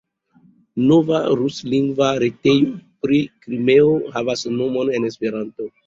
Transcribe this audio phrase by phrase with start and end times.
[0.91, 2.73] Nova ruslingva retejo
[3.07, 5.75] pri Krimeo havas nomon en Esperanto.